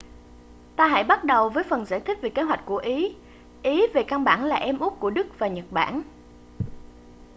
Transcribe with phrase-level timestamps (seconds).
[0.75, 3.15] ta hãy bắt đầu với phần giải thích về kế hoạch của ý
[3.63, 6.01] ý về căn bản là em út của đức và nhật bản